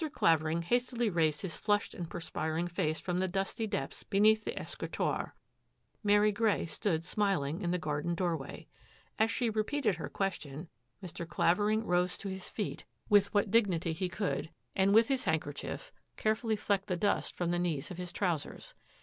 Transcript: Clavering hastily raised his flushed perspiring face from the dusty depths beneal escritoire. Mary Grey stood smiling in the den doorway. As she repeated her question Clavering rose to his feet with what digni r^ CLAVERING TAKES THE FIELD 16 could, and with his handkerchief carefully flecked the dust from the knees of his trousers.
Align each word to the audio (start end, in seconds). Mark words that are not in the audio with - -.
Clavering 0.13 0.63
hastily 0.63 1.11
raised 1.11 1.43
his 1.43 1.55
flushed 1.55 1.95
perspiring 2.09 2.67
face 2.67 2.99
from 2.99 3.19
the 3.19 3.27
dusty 3.27 3.67
depths 3.67 4.01
beneal 4.01 4.41
escritoire. 4.57 5.35
Mary 6.01 6.31
Grey 6.31 6.65
stood 6.65 7.05
smiling 7.05 7.61
in 7.61 7.69
the 7.69 7.77
den 7.77 8.15
doorway. 8.15 8.65
As 9.19 9.29
she 9.29 9.51
repeated 9.51 9.97
her 9.97 10.09
question 10.09 10.69
Clavering 11.03 11.85
rose 11.85 12.17
to 12.17 12.29
his 12.29 12.49
feet 12.49 12.83
with 13.09 13.31
what 13.35 13.51
digni 13.51 13.77
r^ 13.77 13.79
CLAVERING 13.79 13.79
TAKES 13.79 13.99
THE 13.99 14.09
FIELD 14.15 14.21
16 14.39 14.43
could, 14.43 14.49
and 14.75 14.93
with 14.95 15.07
his 15.07 15.25
handkerchief 15.25 15.91
carefully 16.17 16.55
flecked 16.55 16.87
the 16.87 16.97
dust 16.97 17.35
from 17.35 17.51
the 17.51 17.59
knees 17.59 17.91
of 17.91 17.99
his 17.99 18.11
trousers. 18.11 18.73